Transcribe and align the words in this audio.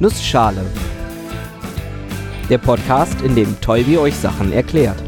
Nussschale. 0.00 0.64
Der 2.48 2.58
Podcast, 2.58 3.20
in 3.22 3.34
dem 3.34 3.60
Tolbi 3.60 3.98
euch 3.98 4.14
Sachen 4.14 4.52
erklärt. 4.52 5.02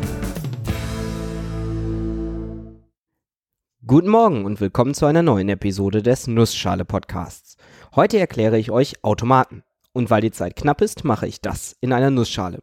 Guten 3.86 4.08
Morgen 4.08 4.44
und 4.44 4.60
willkommen 4.60 4.94
zu 4.94 5.06
einer 5.06 5.22
neuen 5.22 5.48
Episode 5.48 6.02
des 6.02 6.26
Nussschale 6.26 6.84
Podcasts. 6.84 7.56
Heute 7.94 8.18
erkläre 8.18 8.58
ich 8.58 8.72
euch 8.72 9.04
Automaten. 9.04 9.62
Und 9.92 10.10
weil 10.10 10.22
die 10.22 10.32
Zeit 10.32 10.56
knapp 10.56 10.80
ist, 10.80 11.04
mache 11.04 11.28
ich 11.28 11.40
das 11.40 11.76
in 11.80 11.92
einer 11.92 12.10
Nussschale. 12.10 12.58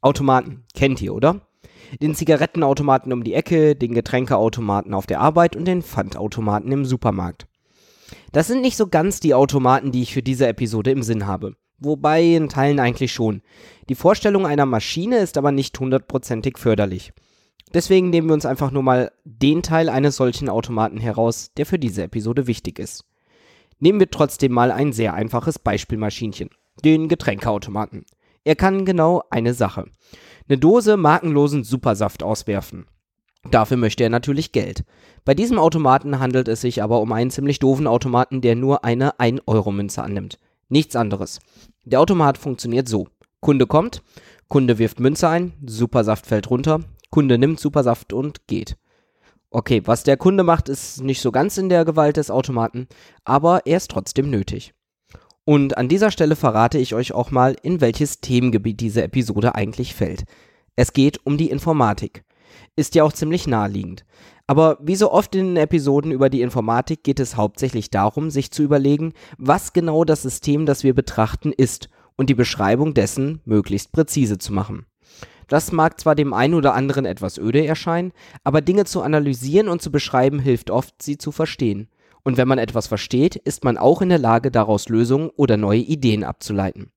Automaten 0.00 0.64
kennt 0.74 1.00
ihr, 1.00 1.14
oder? 1.14 1.42
Den 2.00 2.16
Zigarettenautomaten 2.16 3.12
um 3.12 3.22
die 3.22 3.34
Ecke, 3.34 3.76
den 3.76 3.94
Getränkeautomaten 3.94 4.94
auf 4.94 5.06
der 5.06 5.20
Arbeit 5.20 5.54
und 5.54 5.66
den 5.66 5.82
Pfandautomaten 5.82 6.72
im 6.72 6.84
Supermarkt. 6.84 7.46
Das 8.32 8.46
sind 8.46 8.60
nicht 8.60 8.76
so 8.76 8.86
ganz 8.86 9.20
die 9.20 9.34
Automaten, 9.34 9.92
die 9.92 10.02
ich 10.02 10.12
für 10.12 10.22
diese 10.22 10.46
Episode 10.46 10.90
im 10.90 11.02
Sinn 11.02 11.26
habe. 11.26 11.56
Wobei 11.78 12.22
in 12.22 12.48
Teilen 12.48 12.78
eigentlich 12.78 13.12
schon. 13.12 13.42
Die 13.88 13.94
Vorstellung 13.94 14.46
einer 14.46 14.66
Maschine 14.66 15.18
ist 15.18 15.36
aber 15.36 15.50
nicht 15.50 15.78
hundertprozentig 15.78 16.58
förderlich. 16.58 17.12
Deswegen 17.74 18.10
nehmen 18.10 18.28
wir 18.28 18.34
uns 18.34 18.46
einfach 18.46 18.70
nur 18.70 18.82
mal 18.82 19.12
den 19.24 19.62
Teil 19.62 19.88
eines 19.88 20.16
solchen 20.16 20.48
Automaten 20.48 20.98
heraus, 20.98 21.50
der 21.56 21.66
für 21.66 21.78
diese 21.78 22.04
Episode 22.04 22.46
wichtig 22.46 22.78
ist. 22.78 23.04
Nehmen 23.78 23.98
wir 23.98 24.10
trotzdem 24.10 24.52
mal 24.52 24.70
ein 24.70 24.92
sehr 24.92 25.14
einfaches 25.14 25.58
Beispielmaschinchen. 25.58 26.50
Den 26.84 27.08
Getränkeautomaten. 27.08 28.04
Er 28.44 28.56
kann 28.56 28.84
genau 28.84 29.22
eine 29.30 29.54
Sache. 29.54 29.86
Eine 30.48 30.58
Dose 30.58 30.96
markenlosen 30.96 31.64
Supersaft 31.64 32.22
auswerfen. 32.22 32.86
Dafür 33.50 33.76
möchte 33.76 34.04
er 34.04 34.10
natürlich 34.10 34.52
Geld. 34.52 34.84
Bei 35.24 35.34
diesem 35.34 35.58
Automaten 35.58 36.20
handelt 36.20 36.48
es 36.48 36.60
sich 36.60 36.82
aber 36.82 37.00
um 37.00 37.12
einen 37.12 37.30
ziemlich 37.30 37.58
doofen 37.58 37.86
Automaten, 37.86 38.40
der 38.40 38.54
nur 38.54 38.84
eine 38.84 39.18
1-Euro-Münze 39.18 40.02
annimmt. 40.02 40.38
Nichts 40.68 40.96
anderes. 40.96 41.40
Der 41.84 42.00
Automat 42.00 42.38
funktioniert 42.38 42.88
so. 42.88 43.08
Kunde 43.40 43.66
kommt, 43.66 44.02
Kunde 44.48 44.78
wirft 44.78 45.00
Münze 45.00 45.28
ein, 45.28 45.52
Supersaft 45.66 46.26
fällt 46.26 46.50
runter, 46.50 46.80
Kunde 47.10 47.36
nimmt 47.36 47.58
Supersaft 47.58 48.12
und 48.12 48.46
geht. 48.46 48.76
Okay, 49.50 49.82
was 49.84 50.04
der 50.04 50.16
Kunde 50.16 50.44
macht, 50.44 50.68
ist 50.68 51.02
nicht 51.02 51.20
so 51.20 51.32
ganz 51.32 51.58
in 51.58 51.68
der 51.68 51.84
Gewalt 51.84 52.16
des 52.16 52.30
Automaten, 52.30 52.86
aber 53.24 53.66
er 53.66 53.76
ist 53.76 53.90
trotzdem 53.90 54.30
nötig. 54.30 54.72
Und 55.44 55.76
an 55.76 55.88
dieser 55.88 56.12
Stelle 56.12 56.36
verrate 56.36 56.78
ich 56.78 56.94
euch 56.94 57.12
auch 57.12 57.32
mal, 57.32 57.56
in 57.62 57.80
welches 57.80 58.20
Themengebiet 58.20 58.80
diese 58.80 59.02
Episode 59.02 59.56
eigentlich 59.56 59.94
fällt. 59.94 60.24
Es 60.76 60.92
geht 60.92 61.26
um 61.26 61.36
die 61.36 61.50
Informatik 61.50 62.24
ist 62.76 62.94
ja 62.94 63.04
auch 63.04 63.12
ziemlich 63.12 63.46
naheliegend. 63.46 64.04
Aber 64.46 64.78
wie 64.82 64.96
so 64.96 65.10
oft 65.10 65.34
in 65.34 65.54
den 65.54 65.56
Episoden 65.56 66.10
über 66.12 66.28
die 66.28 66.42
Informatik 66.42 67.04
geht 67.04 67.20
es 67.20 67.36
hauptsächlich 67.36 67.90
darum, 67.90 68.30
sich 68.30 68.50
zu 68.50 68.62
überlegen, 68.62 69.12
was 69.38 69.72
genau 69.72 70.04
das 70.04 70.22
System, 70.22 70.66
das 70.66 70.84
wir 70.84 70.94
betrachten, 70.94 71.52
ist 71.52 71.88
und 72.16 72.28
die 72.28 72.34
Beschreibung 72.34 72.94
dessen 72.94 73.40
möglichst 73.44 73.92
präzise 73.92 74.38
zu 74.38 74.52
machen. 74.52 74.86
Das 75.48 75.72
mag 75.72 76.00
zwar 76.00 76.14
dem 76.14 76.32
einen 76.32 76.54
oder 76.54 76.74
anderen 76.74 77.04
etwas 77.04 77.38
öde 77.38 77.64
erscheinen, 77.64 78.12
aber 78.44 78.60
Dinge 78.60 78.84
zu 78.84 79.02
analysieren 79.02 79.68
und 79.68 79.82
zu 79.82 79.90
beschreiben 79.90 80.38
hilft 80.38 80.70
oft, 80.70 81.02
sie 81.02 81.18
zu 81.18 81.32
verstehen. 81.32 81.88
Und 82.22 82.36
wenn 82.36 82.48
man 82.48 82.58
etwas 82.58 82.86
versteht, 82.86 83.36
ist 83.36 83.64
man 83.64 83.76
auch 83.76 84.00
in 84.00 84.08
der 84.08 84.18
Lage, 84.18 84.50
daraus 84.50 84.88
Lösungen 84.88 85.30
oder 85.36 85.56
neue 85.56 85.80
Ideen 85.80 86.24
abzuleiten. 86.24 86.92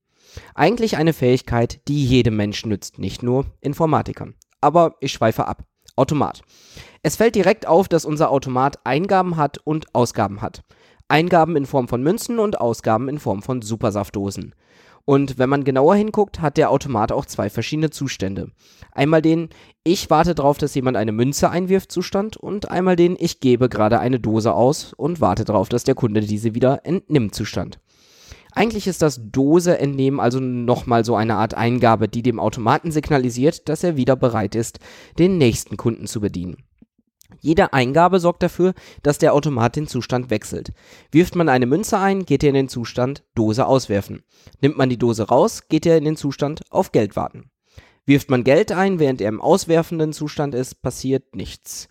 Eigentlich 0.54 0.98
eine 0.98 1.14
Fähigkeit, 1.14 1.80
die 1.88 2.06
jedem 2.06 2.36
Menschen 2.36 2.70
nützt, 2.70 3.00
nicht 3.00 3.24
nur 3.24 3.46
Informatikern 3.62 4.36
aber 4.66 4.96
ich 5.00 5.12
schweife 5.12 5.48
ab. 5.48 5.64
Automat. 5.96 6.42
Es 7.04 7.16
fällt 7.16 7.36
direkt 7.36 7.68
auf, 7.68 7.88
dass 7.88 8.04
unser 8.04 8.32
Automat 8.32 8.80
Eingaben 8.84 9.38
hat 9.38 9.60
und 9.64 9.86
Ausgaben 9.94 10.42
hat. 10.42 10.64
Eingaben 11.08 11.56
in 11.56 11.68
Form 11.68 11.88
von 11.88 12.02
Münzen 12.02 12.40
und 12.40 12.60
Ausgaben 12.60 13.08
in 13.08 13.20
Form 13.20 13.44
von 13.44 13.62
Supersaftdosen. 13.62 14.56
Und 15.06 15.38
wenn 15.38 15.50
man 15.50 15.64
genauer 15.64 15.94
hinguckt, 15.94 16.42
hat 16.42 16.58
der 16.58 16.72
Automat 16.72 17.12
auch 17.12 17.28
zwei 17.28 17.52
verschiedene 17.52 17.92
Zustände. 17.92 18.50
Einmal 18.92 19.22
den 19.22 19.50
Ich 19.84 20.10
warte 20.10 20.34
darauf, 20.34 20.58
dass 20.58 20.74
jemand 20.74 20.98
eine 20.98 21.12
Münze 21.12 21.52
einwirft 21.52 21.92
Zustand 21.92 22.38
und 22.38 22.72
einmal 22.72 22.96
den 22.96 23.16
Ich 23.20 23.40
gebe 23.40 23.70
gerade 23.70 24.00
eine 24.00 24.20
Dose 24.20 24.56
aus 24.56 24.94
und 24.94 25.22
warte 25.22 25.46
darauf, 25.46 25.70
dass 25.70 25.84
der 25.84 25.94
Kunde 25.94 26.22
diese 26.22 26.56
wieder 26.56 26.82
entnimmt 26.86 27.36
Zustand. 27.36 27.78
Eigentlich 28.56 28.88
ist 28.88 29.02
das 29.02 29.20
Dose 29.22 29.78
entnehmen 29.80 30.22
also 30.22 30.40
nochmal 30.40 31.04
so 31.04 31.18
eine 31.18 31.36
Art 31.36 31.54
Eingabe, 31.56 32.08
die 32.08 32.24
dem 32.24 32.40
Automaten 32.40 32.90
signalisiert, 32.90 33.68
dass 33.68 33.84
er 33.84 33.98
wieder 33.98 34.16
bereit 34.16 34.56
ist, 34.56 34.80
den 35.20 35.38
nächsten 35.38 35.76
Kunden 35.76 36.08
zu 36.08 36.22
bedienen. 36.22 36.64
Jede 37.42 37.74
Eingabe 37.74 38.22
sorgt 38.22 38.44
dafür, 38.44 38.74
dass 39.04 39.18
der 39.18 39.34
Automat 39.34 39.76
den 39.76 39.88
Zustand 39.88 40.30
wechselt. 40.30 40.72
Wirft 41.12 41.36
man 41.36 41.50
eine 41.50 41.66
Münze 41.66 42.00
ein, 42.00 42.26
geht 42.26 42.44
er 42.44 42.50
in 42.50 42.56
den 42.56 42.70
Zustand 42.70 43.24
Dose 43.36 43.66
auswerfen. 43.66 44.24
Nimmt 44.62 44.78
man 44.78 44.90
die 44.90 44.98
Dose 44.98 45.28
raus, 45.28 45.68
geht 45.68 45.86
er 45.86 45.98
in 45.98 46.06
den 46.06 46.16
Zustand 46.16 46.62
auf 46.70 46.94
Geld 46.94 47.18
warten. 47.18 47.52
Wirft 48.06 48.30
man 48.30 48.46
Geld 48.46 48.72
ein, 48.72 49.00
während 49.00 49.20
er 49.20 49.30
im 49.30 49.42
auswerfenden 49.42 50.14
Zustand 50.14 50.56
ist, 50.56 50.82
passiert 50.82 51.36
nichts. 51.36 51.90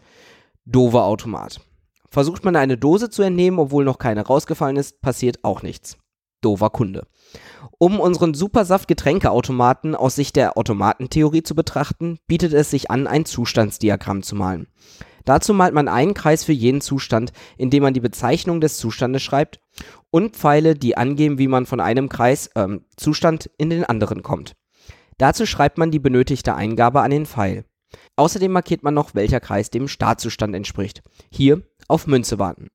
Dover 0.64 1.04
Automat. 1.04 1.60
Versucht 2.08 2.42
man 2.44 2.56
eine 2.56 2.78
Dose 2.78 3.10
zu 3.10 3.22
entnehmen, 3.22 3.58
obwohl 3.58 3.84
noch 3.84 3.98
keine 3.98 4.22
rausgefallen 4.22 4.76
ist, 4.76 5.02
passiert 5.02 5.44
auch 5.44 5.62
nichts 5.62 5.98
doofer 6.44 6.70
Kunde. 6.70 7.06
Um 7.78 7.98
unseren 8.00 8.34
Supersaft-Getränkeautomaten 8.34 9.94
aus 9.94 10.14
Sicht 10.14 10.36
der 10.36 10.56
Automatentheorie 10.56 11.42
zu 11.42 11.54
betrachten, 11.54 12.18
bietet 12.26 12.52
es 12.52 12.70
sich 12.70 12.90
an, 12.90 13.06
ein 13.06 13.24
Zustandsdiagramm 13.24 14.22
zu 14.22 14.36
malen. 14.36 14.68
Dazu 15.24 15.54
malt 15.54 15.74
man 15.74 15.88
einen 15.88 16.14
Kreis 16.14 16.44
für 16.44 16.52
jeden 16.52 16.80
Zustand, 16.80 17.32
indem 17.56 17.82
man 17.82 17.94
die 17.94 18.00
Bezeichnung 18.00 18.60
des 18.60 18.76
Zustandes 18.76 19.22
schreibt 19.22 19.58
und 20.10 20.36
Pfeile, 20.36 20.74
die 20.74 20.96
angeben, 20.96 21.38
wie 21.38 21.48
man 21.48 21.66
von 21.66 21.80
einem 21.80 22.08
Kreis 22.08 22.48
äh, 22.54 22.68
Zustand 22.96 23.50
in 23.56 23.70
den 23.70 23.84
anderen 23.84 24.22
kommt. 24.22 24.52
Dazu 25.18 25.46
schreibt 25.46 25.78
man 25.78 25.90
die 25.90 25.98
benötigte 25.98 26.54
Eingabe 26.54 27.00
an 27.00 27.10
den 27.10 27.26
Pfeil. 27.26 27.64
Außerdem 28.16 28.52
markiert 28.52 28.82
man 28.82 28.94
noch, 28.94 29.14
welcher 29.14 29.40
Kreis 29.40 29.70
dem 29.70 29.88
Startzustand 29.88 30.54
entspricht. 30.54 31.02
Hier 31.30 31.62
auf 31.88 32.06
Münze 32.06 32.38
warten. 32.38 32.68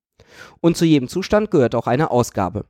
Und 0.60 0.76
zu 0.76 0.84
jedem 0.84 1.08
Zustand 1.08 1.50
gehört 1.50 1.74
auch 1.74 1.86
eine 1.86 2.10
Ausgabe. 2.10 2.64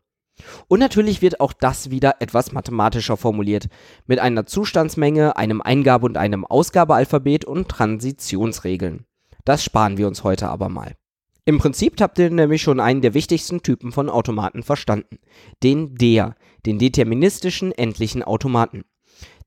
Und 0.69 0.81
natürlich 0.81 1.23
wird 1.23 1.41
auch 1.41 1.53
das 1.53 1.91
wieder 1.91 2.17
etwas 2.21 2.53
mathematischer 2.53 3.17
formuliert, 3.17 3.69
mit 4.06 4.19
einer 4.19 4.47
Zustandsmenge, 4.47 5.37
einem 5.37 5.61
Eingabe- 5.61 6.06
und 6.06 6.17
einem 6.17 6.45
Ausgabealphabet 6.45 7.45
und 7.45 7.69
Transitionsregeln. 7.69 9.05
Das 9.45 9.65
sparen 9.65 9.97
wir 9.97 10.06
uns 10.06 10.25
heute 10.25 10.49
aber 10.49 10.69
mal. 10.69 10.95
Im 11.45 11.59
Prinzip 11.59 12.01
habt 12.01 12.19
ihr 12.19 12.31
nämlich 12.31 12.62
schon 12.62 12.81
einen 12.81 13.01
der 13.01 13.15
wichtigsten 13.15 13.62
Typen 13.62 13.93
von 13.93 14.09
Automaten 14.09 14.62
verstanden. 14.62 15.19
Den 15.62 15.95
DER, 15.95 16.37
den 16.67 16.78
deterministischen 16.78 17.72
endlichen 17.72 18.22
Automaten. 18.22 18.84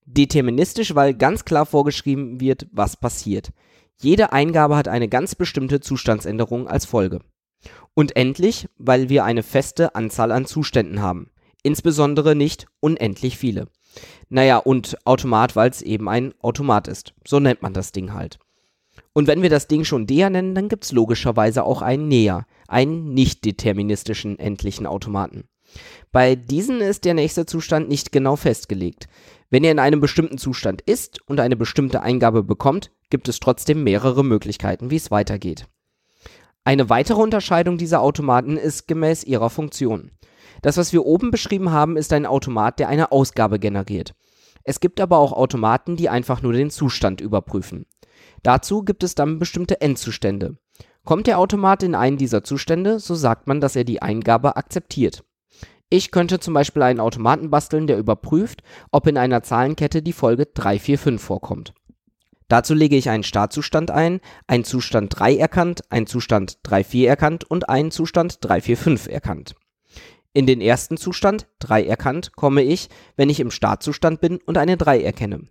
Deterministisch, 0.06 0.96
weil 0.96 1.14
ganz 1.14 1.46
klar 1.46 1.66
vorgeschrieben 1.66 2.42
wird, 2.42 2.68
was 2.72 2.98
passiert. 2.98 3.52
Jede 4.02 4.34
Eingabe 4.34 4.76
hat 4.76 4.88
eine 4.88 5.08
ganz 5.08 5.36
bestimmte 5.36 5.80
Zustandsänderung 5.80 6.68
als 6.68 6.86
Folge. 6.86 7.22
Und 7.94 8.16
endlich, 8.16 8.68
weil 8.78 9.10
wir 9.10 9.24
eine 9.24 9.44
feste 9.44 9.96
Anzahl 9.96 10.32
an 10.32 10.46
Zuständen 10.46 11.02
haben. 11.02 11.30
Insbesondere 11.62 12.36
nicht 12.36 12.66
unendlich 12.80 13.38
viele. 13.38 13.68
Naja, 14.30 14.58
und 14.58 14.98
Automat, 15.06 15.56
weil 15.56 15.70
es 15.70 15.82
eben 15.82 16.10
ein 16.10 16.34
Automat 16.42 16.88
ist. 16.88 17.14
So 17.26 17.40
nennt 17.40 17.62
man 17.62 17.74
das 17.74 17.92
Ding 17.92 18.14
halt. 18.14 18.40
Und 19.14 19.28
wenn 19.28 19.42
wir 19.42 19.50
das 19.50 19.68
Ding 19.68 19.84
schon 19.84 20.08
der 20.08 20.30
nennen, 20.30 20.56
dann 20.56 20.70
gibt 20.70 20.86
es 20.86 20.92
logischerweise 20.92 21.64
auch 21.64 21.82
einen 21.82 22.08
näher, 22.08 22.46
einen 22.68 23.14
nicht 23.14 23.46
deterministischen 23.46 24.40
endlichen 24.40 24.88
Automaten. 24.88 25.48
Bei 26.12 26.36
diesen 26.36 26.82
ist 26.82 27.06
der 27.06 27.14
nächste 27.14 27.46
Zustand 27.46 27.90
nicht 27.90 28.12
genau 28.12 28.36
festgelegt. 28.36 29.08
Wenn 29.50 29.64
er 29.64 29.72
in 29.72 29.80
einem 29.80 30.00
bestimmten 30.00 30.38
Zustand 30.38 30.82
ist 30.82 31.20
und 31.28 31.40
eine 31.40 31.56
bestimmte 31.56 32.02
Eingabe 32.02 32.44
bekommt, 32.44 32.92
gibt 33.10 33.28
es 33.28 33.40
trotzdem 33.40 33.84
mehrere 33.84 34.24
Möglichkeiten, 34.24 34.90
wie 34.90 34.96
es 34.96 35.12
weitergeht. 35.12 35.68
Eine 36.66 36.90
weitere 36.90 37.22
Unterscheidung 37.22 37.78
dieser 37.78 38.00
Automaten 38.00 38.56
ist 38.56 38.88
gemäß 38.88 39.26
ihrer 39.26 39.50
Funktion. 39.50 40.12
Das, 40.62 40.78
was 40.78 40.94
wir 40.94 41.06
oben 41.06 41.30
beschrieben 41.30 41.72
haben, 41.72 41.98
ist 41.98 42.14
ein 42.14 42.26
Automat, 42.26 42.80
der 42.80 42.88
eine 42.88 43.12
Ausgabe 43.12 43.60
generiert. 43.60 44.14
Es 44.64 44.80
gibt 44.80 45.02
aber 45.02 45.18
auch 45.18 45.34
Automaten, 45.34 45.98
die 45.98 46.08
einfach 46.08 46.42
nur 46.42 46.54
den 46.54 46.70
Zustand 46.70 47.20
überprüfen. 47.20 47.86
Dazu 48.44 48.84
gibt 48.84 49.04
es 49.04 49.14
dann 49.14 49.40
bestimmte 49.40 49.82
Endzustände. 49.82 50.56
Kommt 51.04 51.28
der 51.28 51.38
Automat 51.38 51.84
in 51.84 51.96
einen 51.96 52.16
dieser 52.16 52.46
Zustände, 52.46 53.00
so 53.00 53.14
sagt 53.14 53.46
man, 53.46 53.60
dass 53.60 53.76
er 53.76 53.84
die 53.84 54.02
Eingabe 54.02 54.56
akzeptiert. 54.56 55.26
Ich 55.90 56.12
könnte 56.12 56.40
zum 56.40 56.54
Beispiel 56.54 56.82
einen 56.82 57.02
Automaten 57.02 57.50
basteln, 57.50 57.88
der 57.88 57.98
überprüft, 57.98 58.64
ob 58.92 59.06
in 59.08 59.18
einer 59.18 59.44
Zahlenkette 59.44 60.02
die 60.02 60.14
Folge 60.14 60.46
345 60.46 61.20
vorkommt. 61.20 61.74
Dazu 62.48 62.74
lege 62.74 62.96
ich 62.96 63.10
einen 63.10 63.24
Startzustand 63.24 63.92
ein, 63.92 64.20
einen 64.48 64.64
Zustand 64.64 65.18
3 65.18 65.38
erkannt, 65.38 65.82
einen 65.90 66.08
Zustand 66.08 66.60
3.4 66.66 67.08
erkannt 67.08 67.44
und 67.50 67.70
einen 67.70 67.92
Zustand 67.92 68.40
3.4.5 68.42 69.10
erkannt. 69.10 69.56
In 70.34 70.48
den 70.48 70.62
ersten 70.62 70.98
Zustand 70.98 71.48
3 71.60 71.86
erkannt 71.86 72.36
komme 72.36 72.64
ich, 72.64 72.90
wenn 73.16 73.30
ich 73.30 73.40
im 73.40 73.52
Startzustand 73.52 74.20
bin 74.20 74.40
und 74.46 74.58
eine 74.58 74.78
3 74.78 75.02
erkenne. 75.02 75.48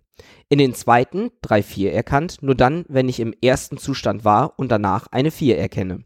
In 0.49 0.59
den 0.59 0.73
zweiten 0.73 1.31
3.4 1.45 1.89
erkannt 1.89 2.37
nur 2.41 2.55
dann, 2.55 2.85
wenn 2.89 3.07
ich 3.07 3.21
im 3.21 3.33
ersten 3.41 3.77
Zustand 3.77 4.25
war 4.25 4.59
und 4.59 4.71
danach 4.71 5.07
eine 5.07 5.31
4 5.31 5.57
erkenne. 5.57 6.03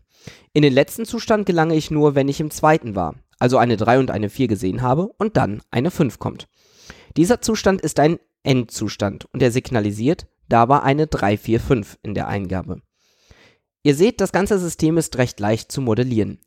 In 0.53 0.61
den 0.61 0.73
letzten 0.73 1.05
Zustand 1.05 1.45
gelange 1.45 1.75
ich 1.75 1.91
nur, 1.91 2.13
wenn 2.15 2.29
ich 2.29 2.39
im 2.39 2.51
zweiten 2.51 2.95
war, 2.95 3.15
also 3.39 3.57
eine 3.57 3.77
3 3.77 3.99
und 3.99 4.11
eine 4.11 4.29
4 4.29 4.47
gesehen 4.47 4.81
habe 4.83 5.07
und 5.17 5.37
dann 5.37 5.61
eine 5.71 5.89
5 5.89 6.19
kommt. 6.19 6.47
Dieser 7.15 7.41
Zustand 7.41 7.81
ist 7.81 7.99
ein 7.99 8.19
Endzustand 8.43 9.25
und 9.33 9.41
er 9.41 9.51
signalisiert 9.51 10.27
dabei 10.49 10.81
eine 10.81 11.07
3, 11.07 11.37
4, 11.37 11.59
5 11.59 11.99
in 12.03 12.13
der 12.13 12.27
Eingabe. 12.27 12.81
Ihr 13.83 13.95
seht, 13.95 14.19
das 14.19 14.33
ganze 14.33 14.59
System 14.59 14.97
ist 14.97 15.17
recht 15.17 15.39
leicht 15.39 15.71
zu 15.71 15.79
modellieren. 15.79 16.39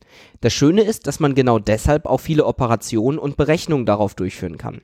Das 0.43 0.53
Schöne 0.53 0.83
ist, 0.83 1.07
dass 1.07 1.21
man 1.21 1.35
genau 1.35 1.59
deshalb 1.59 2.05
auch 2.05 2.21
viele 2.21 2.45
Operationen 2.45 3.19
und 3.19 3.39
Berechnungen 3.39 3.87
darauf 3.87 4.15
durchführen 4.15 4.59
kann. 4.59 4.83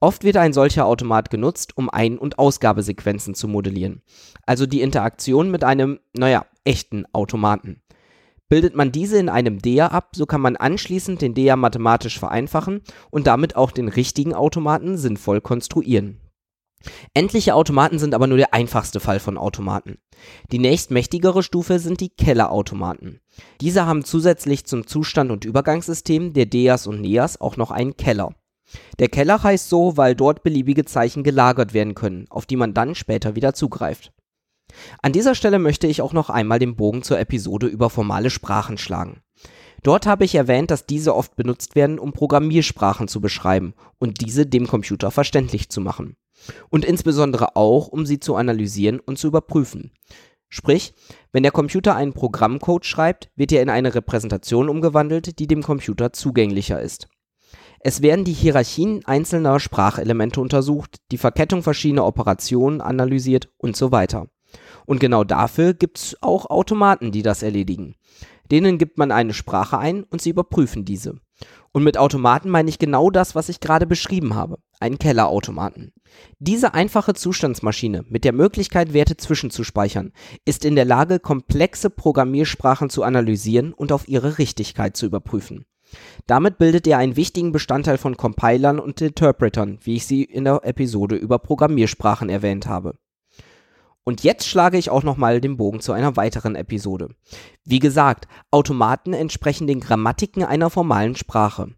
Oft 0.00 0.24
wird 0.24 0.36
ein 0.36 0.52
solcher 0.52 0.86
Automat 0.86 1.30
genutzt, 1.30 1.76
um 1.76 1.88
Ein- 1.88 2.18
und 2.18 2.40
Ausgabesequenzen 2.40 3.36
zu 3.36 3.46
modellieren, 3.46 4.02
also 4.46 4.66
die 4.66 4.80
Interaktion 4.80 5.52
mit 5.52 5.62
einem, 5.62 6.00
naja, 6.12 6.44
echten 6.64 7.04
Automaten. 7.12 7.82
Bildet 8.48 8.74
man 8.74 8.90
diese 8.90 9.18
in 9.18 9.28
einem 9.28 9.62
DEA 9.62 9.86
ab, 9.86 10.10
so 10.16 10.26
kann 10.26 10.40
man 10.40 10.56
anschließend 10.56 11.22
den 11.22 11.34
DEA 11.34 11.54
mathematisch 11.54 12.18
vereinfachen 12.18 12.82
und 13.10 13.28
damit 13.28 13.54
auch 13.54 13.70
den 13.70 13.86
richtigen 13.86 14.34
Automaten 14.34 14.98
sinnvoll 14.98 15.40
konstruieren. 15.40 16.20
Endliche 17.14 17.54
Automaten 17.54 17.98
sind 17.98 18.14
aber 18.14 18.26
nur 18.26 18.38
der 18.38 18.54
einfachste 18.54 19.00
Fall 19.00 19.20
von 19.20 19.38
Automaten. 19.38 19.98
Die 20.50 20.58
nächstmächtigere 20.58 21.42
Stufe 21.42 21.78
sind 21.78 22.00
die 22.00 22.10
Kellerautomaten. 22.10 23.20
Diese 23.60 23.86
haben 23.86 24.04
zusätzlich 24.04 24.64
zum 24.64 24.86
Zustand- 24.86 25.30
und 25.30 25.44
Übergangssystem 25.44 26.32
der 26.32 26.46
DEAs 26.46 26.86
und 26.86 27.00
NEAs 27.00 27.40
auch 27.40 27.56
noch 27.56 27.70
einen 27.70 27.96
Keller. 27.96 28.34
Der 28.98 29.08
Keller 29.08 29.42
heißt 29.42 29.68
so, 29.68 29.96
weil 29.96 30.14
dort 30.14 30.42
beliebige 30.42 30.84
Zeichen 30.84 31.22
gelagert 31.22 31.74
werden 31.74 31.94
können, 31.94 32.26
auf 32.30 32.46
die 32.46 32.56
man 32.56 32.74
dann 32.74 32.94
später 32.94 33.36
wieder 33.36 33.54
zugreift. 33.54 34.12
An 35.02 35.12
dieser 35.12 35.34
Stelle 35.34 35.58
möchte 35.58 35.86
ich 35.86 36.00
auch 36.00 36.12
noch 36.12 36.30
einmal 36.30 36.58
den 36.58 36.76
Bogen 36.76 37.02
zur 37.02 37.18
Episode 37.18 37.66
über 37.66 37.90
formale 37.90 38.30
Sprachen 38.30 38.78
schlagen. 38.78 39.20
Dort 39.82 40.06
habe 40.06 40.24
ich 40.24 40.34
erwähnt, 40.34 40.70
dass 40.70 40.86
diese 40.86 41.14
oft 41.14 41.34
benutzt 41.36 41.74
werden, 41.74 41.98
um 41.98 42.12
Programmiersprachen 42.12 43.08
zu 43.08 43.20
beschreiben 43.20 43.74
und 43.98 44.20
diese 44.20 44.46
dem 44.46 44.68
Computer 44.68 45.10
verständlich 45.10 45.70
zu 45.70 45.80
machen. 45.80 46.16
Und 46.70 46.84
insbesondere 46.84 47.56
auch, 47.56 47.88
um 47.88 48.06
sie 48.06 48.20
zu 48.20 48.36
analysieren 48.36 49.00
und 49.00 49.18
zu 49.18 49.28
überprüfen. 49.28 49.92
Sprich, 50.48 50.94
wenn 51.32 51.42
der 51.42 51.52
Computer 51.52 51.96
einen 51.96 52.12
Programmcode 52.12 52.84
schreibt, 52.84 53.30
wird 53.36 53.52
er 53.52 53.62
in 53.62 53.70
eine 53.70 53.94
Repräsentation 53.94 54.68
umgewandelt, 54.68 55.38
die 55.38 55.46
dem 55.46 55.62
Computer 55.62 56.12
zugänglicher 56.12 56.80
ist. 56.80 57.08
Es 57.80 58.02
werden 58.02 58.24
die 58.24 58.32
Hierarchien 58.32 59.04
einzelner 59.06 59.58
Sprachelemente 59.58 60.40
untersucht, 60.40 60.98
die 61.10 61.18
Verkettung 61.18 61.62
verschiedener 61.62 62.06
Operationen 62.06 62.80
analysiert 62.80 63.48
und 63.56 63.76
so 63.76 63.90
weiter. 63.90 64.28
Und 64.86 65.00
genau 65.00 65.24
dafür 65.24 65.74
gibt 65.74 65.98
es 65.98 66.16
auch 66.20 66.46
Automaten, 66.50 67.12
die 67.12 67.22
das 67.22 67.42
erledigen. 67.42 67.96
Denen 68.50 68.78
gibt 68.78 68.98
man 68.98 69.10
eine 69.10 69.34
Sprache 69.34 69.78
ein 69.78 70.04
und 70.04 70.20
sie 70.20 70.30
überprüfen 70.30 70.84
diese. 70.84 71.16
Und 71.72 71.82
mit 71.82 71.96
Automaten 71.96 72.50
meine 72.50 72.68
ich 72.68 72.78
genau 72.78 73.10
das, 73.10 73.34
was 73.34 73.48
ich 73.48 73.60
gerade 73.60 73.86
beschrieben 73.86 74.34
habe, 74.34 74.58
einen 74.78 74.98
Kellerautomaten. 74.98 75.92
Diese 76.38 76.74
einfache 76.74 77.14
Zustandsmaschine 77.14 78.04
mit 78.08 78.24
der 78.24 78.32
Möglichkeit, 78.32 78.92
Werte 78.92 79.16
zwischenzuspeichern, 79.16 80.12
ist 80.44 80.64
in 80.64 80.74
der 80.74 80.84
Lage, 80.84 81.18
komplexe 81.20 81.90
Programmiersprachen 81.90 82.90
zu 82.90 83.02
analysieren 83.02 83.72
und 83.72 83.92
auf 83.92 84.08
ihre 84.08 84.38
Richtigkeit 84.38 84.96
zu 84.96 85.06
überprüfen. 85.06 85.66
Damit 86.26 86.58
bildet 86.58 86.86
er 86.86 86.98
einen 86.98 87.16
wichtigen 87.16 87.52
Bestandteil 87.52 87.98
von 87.98 88.16
Compilern 88.16 88.78
und 88.78 89.00
Interpretern, 89.00 89.78
wie 89.82 89.96
ich 89.96 90.06
sie 90.06 90.24
in 90.24 90.44
der 90.44 90.60
Episode 90.64 91.16
über 91.16 91.38
Programmiersprachen 91.38 92.28
erwähnt 92.28 92.66
habe. 92.66 92.96
Und 94.04 94.24
jetzt 94.24 94.48
schlage 94.48 94.78
ich 94.78 94.90
auch 94.90 95.04
nochmal 95.04 95.40
den 95.40 95.56
Bogen 95.56 95.80
zu 95.80 95.92
einer 95.92 96.16
weiteren 96.16 96.56
Episode. 96.56 97.10
Wie 97.64 97.78
gesagt, 97.78 98.26
Automaten 98.50 99.12
entsprechen 99.12 99.66
den 99.66 99.80
Grammatiken 99.80 100.42
einer 100.42 100.70
formalen 100.70 101.14
Sprache. 101.14 101.74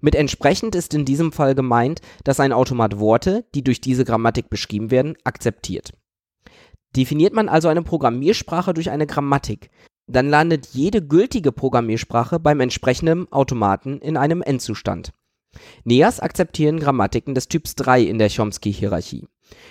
Mit 0.00 0.14
entsprechend 0.14 0.74
ist 0.74 0.94
in 0.94 1.04
diesem 1.04 1.32
Fall 1.32 1.54
gemeint, 1.54 2.00
dass 2.24 2.40
ein 2.40 2.52
Automat 2.52 2.98
Worte, 2.98 3.44
die 3.54 3.62
durch 3.62 3.80
diese 3.80 4.04
Grammatik 4.04 4.50
beschrieben 4.50 4.90
werden, 4.90 5.16
akzeptiert. 5.24 5.92
Definiert 6.96 7.34
man 7.34 7.48
also 7.48 7.68
eine 7.68 7.82
Programmiersprache 7.82 8.74
durch 8.74 8.90
eine 8.90 9.06
Grammatik, 9.06 9.70
dann 10.06 10.28
landet 10.28 10.68
jede 10.72 11.06
gültige 11.06 11.52
Programmiersprache 11.52 12.40
beim 12.40 12.60
entsprechenden 12.60 13.30
Automaten 13.32 13.98
in 13.98 14.16
einem 14.16 14.42
Endzustand. 14.42 15.12
NEAS 15.84 16.20
akzeptieren 16.20 16.78
Grammatiken 16.78 17.34
des 17.34 17.48
Typs 17.48 17.74
3 17.74 18.02
in 18.02 18.18
der 18.18 18.30
Chomsky-Hierarchie. 18.30 19.26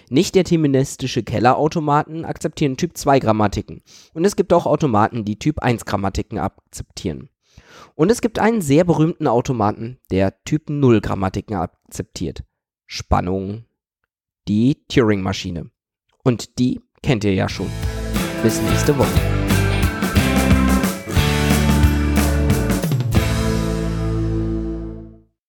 Nicht-deterministische 0.09 1.23
Kellerautomaten 1.23 2.25
akzeptieren 2.25 2.75
Typ 2.75 2.97
2 2.97 3.19
Grammatiken 3.19 3.81
und 4.13 4.25
es 4.25 4.35
gibt 4.35 4.51
auch 4.51 4.65
Automaten, 4.65 5.23
die 5.23 5.39
Typ 5.39 5.59
1 5.59 5.85
Grammatiken 5.85 6.37
akzeptieren. 6.37 7.29
Und 7.95 8.11
es 8.11 8.21
gibt 8.21 8.39
einen 8.39 8.61
sehr 8.61 8.83
berühmten 8.83 9.27
Automaten, 9.27 9.99
der 10.11 10.43
Typ 10.43 10.69
0 10.69 11.01
Grammatiken 11.01 11.55
akzeptiert. 11.55 12.43
Spannung. 12.85 13.65
Die 14.47 14.85
Turing-Maschine. 14.87 15.69
Und 16.23 16.57
die 16.59 16.81
kennt 17.03 17.23
ihr 17.23 17.33
ja 17.33 17.47
schon. 17.47 17.69
Bis 18.41 18.61
nächste 18.61 18.97
Woche. 18.97 19.28